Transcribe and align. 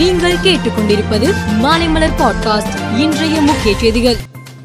நீங்கள் 0.00 0.42
கேட்டுக்கொண்டிருப்பது 0.42 1.28
மாலைமலர் 1.62 2.16
பாட்காஸ்ட் 2.18 2.74
இன்றைய 3.02 3.36
முக்கிய 3.40 3.72
செய்திகள் 3.74 4.18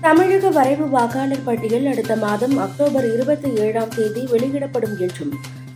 தமிழக 0.01 0.49
வரைவு 0.49 0.85
வாக்காளர் 0.89 1.43
பட்டியல் 1.43 1.87
அடுத்த 1.87 2.13
மாதம் 2.15 2.55
அக்டோபர் 2.57 3.07
இருபத்தி 3.11 3.49
ஏழாம் 3.65 3.93
தேதி 3.95 4.21
வெளியிடப்படும் 4.31 4.95
என்றும் 4.99 5.31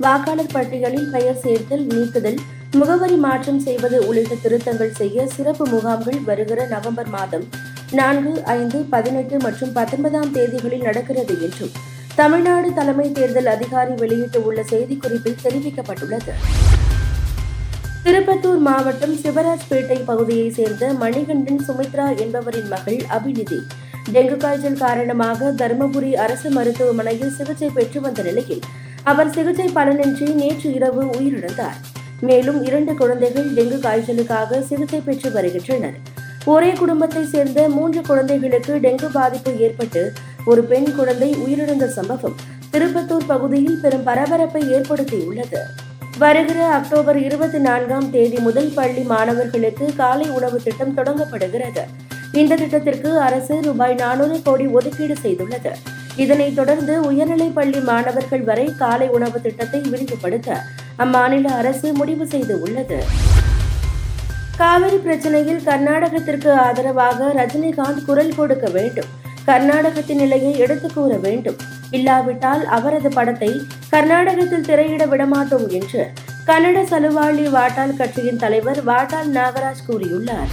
வாக்காளர் 0.00 0.54
பட்டியலில் 0.54 1.08
பெயர் 1.10 1.42
சேர்த்தல் 1.42 1.86
நீக்குதல் 1.88 2.40
முகவரி 2.74 3.18
மாற்றம் 3.18 3.60
செய்வது 3.60 4.00
உள்ளிட்ட 4.08 4.36
திருத்தங்கள் 4.36 4.94
செய்ய 4.94 5.28
சிறப்பு 5.28 5.68
முகாம்கள் 5.68 6.20
வருகிற 6.24 6.68
நவம்பர் 6.68 7.12
மாதம் 7.12 7.46
நான்கு 7.94 8.34
ஐந்து 8.56 8.82
பதினெட்டு 8.90 9.38
மற்றும் 9.40 9.74
பத்தொன்பதாம் 9.74 10.34
தேதிகளில் 10.34 10.88
நடக்கிறது 10.88 11.36
என்றும் 11.42 11.74
தமிழ்நாடு 12.16 12.70
தலைமை 12.74 13.08
தேர்தல் 13.12 13.52
அதிகாரி 13.52 13.96
வெளியிட்டுள்ள 13.96 14.62
செய்திக்குறிப்பில் 14.70 15.44
தெரிவிக்கப்பட்டுள்ளது 15.44 16.36
திருப்பத்தூர் 18.08 18.60
மாவட்டம் 18.60 19.16
சிவராஜ்பேட்டை 19.16 19.98
பகுதியைச் 20.02 20.54
சேர்ந்த 20.54 20.84
மணிகண்டன் 20.94 21.64
சுமித்ரா 21.66 22.06
என்பவரின் 22.18 22.70
மகள் 22.70 23.00
அபிநிதி 23.10 23.58
டெங்கு 24.14 24.38
காய்ச்சல் 24.38 24.78
காரணமாக 24.78 25.50
தருமபுரி 25.52 26.12
அரசு 26.16 26.50
மருத்துவமனையில் 26.50 27.34
சிகிச்சை 27.36 27.70
பெற்று 27.70 28.02
வந்த 28.02 28.24
நிலையில் 28.24 28.62
அவர் 29.04 29.32
சிகிச்சை 29.32 29.68
பலனின்றி 29.76 30.28
நேற்று 30.34 30.70
இரவு 30.74 31.02
உயிரிழந்தார் 31.16 31.82
மேலும் 32.22 32.60
இரண்டு 32.64 32.94
குழந்தைகள் 32.94 33.50
டெங்கு 33.54 33.80
காய்ச்சலுக்காக 33.80 34.62
சிகிச்சை 34.62 35.02
பெற்று 35.02 35.32
வருகின்றனர் 35.32 35.98
ஒரே 36.48 36.72
குடும்பத்தை 36.74 37.24
சேர்ந்த 37.26 37.68
மூன்று 37.70 38.04
குழந்தைகளுக்கு 38.04 38.76
டெங்கு 38.80 39.10
பாதிப்பு 39.10 39.54
ஏற்பட்டு 39.60 40.04
ஒரு 40.46 40.64
பெண் 40.64 40.90
குழந்தை 40.96 41.30
உயிரிழந்த 41.44 41.90
சம்பவம் 41.96 42.38
திருப்பத்தூர் 42.72 43.28
பகுதியில் 43.28 43.78
பெரும் 43.80 44.08
பரபரப்பை 44.08 44.64
ஏற்படுத்தியுள்ளது 44.72 45.62
வருகிற 46.18 46.60
அக்டோபர் 46.76 47.18
இருபத்தி 47.20 47.60
நான்காம் 47.60 48.08
தேதி 48.10 48.38
முதல் 48.40 48.70
பள்ளி 48.74 49.04
மாணவர்களுக்கு 49.04 49.86
காலை 49.98 50.28
உணவு 50.30 50.58
திட்டம் 50.64 50.94
தொடங்கப்படுகிறது 50.94 51.84
இந்த 52.34 52.54
திட்டத்திற்கு 52.56 53.10
அரசு 53.20 53.56
ரூபாய் 53.66 53.96
நானூறு 53.96 54.38
கோடி 54.42 54.66
ஒதுக்கீடு 54.74 55.16
செய்துள்ளது 55.22 55.74
இதனைத் 56.18 56.58
தொடர்ந்து 56.60 56.94
உயர்நிலைப் 57.02 57.58
பள்ளி 57.58 57.82
மாணவர்கள் 57.84 58.44
வரை 58.44 58.66
காலை 58.78 59.08
உணவு 59.10 59.40
திட்டத்தை 59.42 59.82
விரிவுபடுத்த 59.88 60.50
அம்மாநில 61.00 61.52
அரசு 61.58 61.88
முடிவு 61.94 62.28
செய்து 62.28 62.56
உள்ளது 62.62 63.00
காவிரி 64.58 64.98
பிரச்சனையில் 65.00 65.64
கர்நாடகத்திற்கு 65.64 66.52
ஆதரவாக 66.62 67.30
ரஜினிகாந்த் 67.34 68.06
குரல் 68.06 68.36
கொடுக்க 68.36 68.68
வேண்டும் 68.74 69.12
கர்நாடகத்தின் 69.48 70.20
நிலையை 70.20 70.54
எடுத்து 70.60 70.88
கூற 70.90 71.12
வேண்டும் 71.18 71.60
இல்லாவிட்டால் 71.92 72.64
அவரது 72.70 73.10
படத்தை 73.10 73.52
கர்நாடகத்தில் 73.90 74.66
திரையிட 74.66 75.04
விடமாட்டோம் 75.06 75.68
என்று 75.72 76.02
கன்னட 76.48 76.80
சலுவாளி 76.86 77.46
வாட்டாள் 77.54 77.98
கட்சியின் 77.98 78.42
தலைவர் 78.44 78.82
வாட்டாள் 78.84 79.30
நாகராஜ் 79.32 79.86
கூறியுள்ளார் 79.88 80.52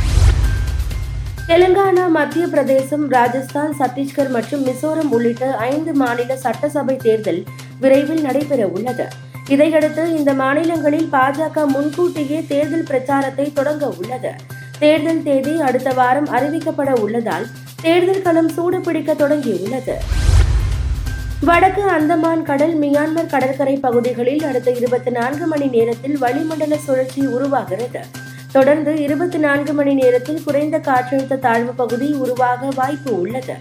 தெலுங்கானா 1.46 2.04
மத்திய 2.10 2.44
பிரதேசம் 2.46 3.04
ராஜஸ்தான் 3.08 3.72
சத்தீஸ்கர் 3.72 4.30
மற்றும் 4.30 4.62
மிசோரம் 4.64 5.10
உள்ளிட்ட 5.10 5.50
ஐந்து 5.66 5.92
மாநில 5.94 6.36
சட்டசபை 6.36 6.96
தேர்தல் 6.98 7.42
விரைவில் 7.80 8.22
நடைபெற 8.22 8.62
உள்ளது 8.68 9.06
இதையடுத்து 9.48 10.04
இந்த 10.14 10.30
மாநிலங்களில் 10.34 11.08
பாஜக 11.08 11.66
முன்கூட்டியே 11.66 12.38
தேர்தல் 12.46 12.88
பிரச்சாரத்தை 12.88 13.46
தொடங்க 13.52 13.86
உள்ளது 13.96 14.32
தேர்தல் 14.78 15.22
தேதி 15.22 15.54
அடுத்த 15.62 15.90
வாரம் 15.92 16.30
அறிவிக்கப்பட 16.30 16.92
உள்ளதால் 17.00 17.46
தேர்தல் 17.84 18.22
களம் 18.22 18.52
சூடுபிடிக்க 18.54 19.10
தொடங்கியுள்ளது 19.14 19.96
வடக்கு 21.44 21.82
அந்தமான் 21.94 22.42
கடல் 22.42 22.74
மியான்மர் 22.74 23.32
கடற்கரை 23.32 23.74
பகுதிகளில் 23.78 24.44
அடுத்த 24.44 24.70
இருபத்தி 24.72 25.10
நான்கு 25.10 25.46
மணி 25.46 25.66
நேரத்தில் 25.68 26.16
வளிமண்டல 26.16 26.76
சுழற்சி 26.84 27.22
உருவாகிறது 27.28 28.02
தொடர்ந்து 28.52 28.92
இருபத்தி 29.04 29.38
நான்கு 29.38 29.72
மணி 29.72 29.92
நேரத்தில் 29.94 30.42
குறைந்த 30.44 30.76
காற்றழுத்த 30.80 31.38
தாழ்வு 31.38 31.72
பகுதி 31.74 32.08
உருவாக 32.18 32.70
வாய்ப்பு 32.74 33.12
உள்ளது 33.16 33.56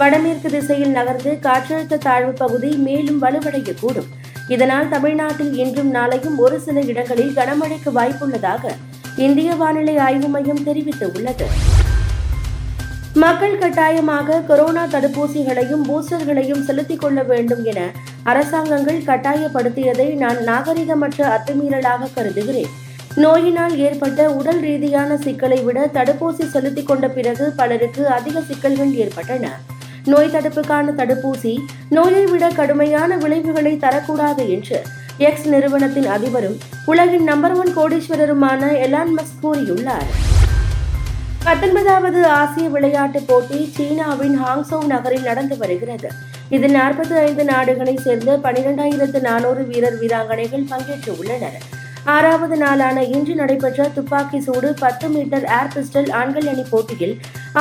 வடமேற்கு 0.00 0.48
திசையில் 0.50 0.94
நகர்ந்து 0.94 1.32
காற்றழுத்த 1.40 2.00
தாழ்வு 2.00 2.32
பகுதி 2.34 2.70
மேலும் 2.78 3.20
வலுவடையக்கூடும் 3.20 4.10
இதனால் 4.48 4.88
தமிழ்நாட்டில் 4.88 5.54
இன்றும் 5.58 5.94
நாளையும் 5.94 6.36
ஒரு 6.38 6.58
சில 6.60 6.80
இடங்களில் 6.84 7.36
கனமழைக்கு 7.36 7.92
வாய்ப்புள்ளதாக 7.92 8.74
இந்திய 9.18 9.50
வானிலை 9.54 9.96
ஆய்வு 9.98 10.28
மையம் 10.28 10.66
தெரிவித்துள்ளது 10.66 11.48
மக்கள் 13.14 13.58
கட்டாயமாக 13.58 14.38
கொரோனா 14.48 14.84
தடுப்பூசிகளையும் 14.84 15.82
பூஸ்டர்களையும் 15.82 16.62
செலுத்திக் 16.62 17.02
கொள்ள 17.02 17.20
வேண்டும் 17.22 17.62
என 17.64 17.80
அரசாங்கங்கள் 18.24 18.98
கட்டாயப்படுத்தியதை 19.06 20.06
நான் 20.14 20.40
நாகரிகமற்ற 20.44 21.20
அத்துமீறலாக 21.28 22.10
கருதுகிறேன் 22.14 22.72
நோயினால் 23.16 23.74
ஏற்பட்ட 23.78 24.20
உடல் 24.32 24.60
ரீதியான 24.60 25.16
சிக்கலை 25.16 25.60
விட 25.62 25.86
தடுப்பூசி 25.94 26.46
செலுத்திக் 26.48 26.88
கொண்ட 26.88 27.08
பிறகு 27.08 27.46
பலருக்கு 27.52 28.02
அதிக 28.08 28.42
சிக்கல்கள் 28.42 28.92
ஏற்பட்டன 28.96 29.52
நோய் 30.06 30.34
தடுப்புக்கான 30.34 30.94
தடுப்பூசி 30.96 31.54
நோயை 31.90 32.24
விட 32.24 32.44
கடுமையான 32.50 33.16
விளைவுகளை 33.16 33.74
தரக்கூடாது 33.78 34.44
என்று 34.48 34.80
எக்ஸ் 35.20 35.48
நிறுவனத்தின் 35.48 36.08
அதிபரும் 36.08 36.58
உலகின் 36.86 37.24
நம்பர் 37.24 37.56
ஒன் 37.56 37.74
கோடீஸ்வரருமான 37.76 38.72
எலான் 38.82 39.14
மஸ்க் 39.16 39.42
கூறியுள்ளார் 39.42 40.10
பத்தொன்பதாவது 41.44 42.20
ஆசிய 42.34 42.66
விளையாட்டுப் 42.68 43.26
போட்டி 43.28 43.58
சீனாவின் 43.74 44.36
ஹாங்சோங் 44.40 44.86
நகரில் 44.86 45.24
நடந்து 45.24 45.56
வருகிறது 45.56 46.08
இதில் 46.50 46.76
நாற்பத்தி 46.76 47.14
ஐந்து 47.20 47.44
நாடுகளைச் 47.44 48.04
சேர்ந்த 48.04 48.36
பனிரெண்டாயிரத்து 48.44 49.20
நானூறு 49.20 49.62
வீரர் 49.64 49.98
வீராங்கனைகள் 50.00 50.68
பங்கேற்று 50.70 51.12
உள்ளனர் 51.14 51.58
ஆறாவது 52.08 52.56
நாளான 52.56 53.02
இன்று 53.10 53.34
நடைபெற்ற 53.34 53.88
துப்பாக்கி 53.94 54.38
சூடு 54.40 54.70
பத்து 54.80 55.08
மீட்டர் 55.08 55.46
ஏர் 55.52 55.72
பிஸ்டல் 55.74 56.10
ஆண்கள் 56.12 56.48
அணி 56.48 56.64
போட்டியில் 56.70 57.14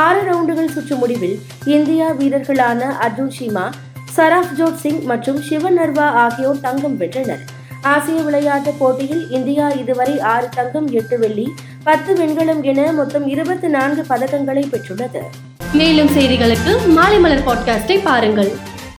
ஆறு 0.02 0.22
ரவுண்டுகள் 0.22 0.74
சுற்று 0.74 0.97
முடிவில் 0.97 1.36
இந்தியா 1.72 2.08
வீரர்களான 2.19 2.91
அர்ஜுன் 3.02 3.34
ஷீமா 3.38 3.66
சராஃப்ஜோத் 4.16 4.81
சிங் 4.81 5.03
மற்றும் 5.06 5.41
சிவன் 5.41 5.78
நர்வா 5.78 6.08
ஆகியோர் 6.24 6.59
தங்கம் 6.59 6.97
பெற்றனர் 6.97 7.44
ஆசிய 7.86 8.19
விளையாட்டுப் 8.22 8.80
போட்டியில் 8.80 9.24
இந்தியா 9.30 9.66
இதுவரை 9.74 10.14
ஆறு 10.25 10.47
தங்கம் 10.56 10.88
எட்டு 10.91 11.18
வெள்ளி 11.19 11.47
பத்து 11.84 12.12
வெண்கலம் 12.16 12.62
என 12.64 12.91
மொத்தம் 12.91 13.25
இருபத்தி 13.28 13.68
நான்கு 13.68 14.03
பதக்கங்களை 14.09 14.64
பெற்றுள்ளது 14.68 15.24
மேலும் 15.74 16.14
செய்திகளுக்கு 16.14 16.74
மாலை 16.90 17.19
மலர் 17.19 17.47
பாட்காஸ்டை 17.47 17.97
பாருங்கள் 18.03 18.52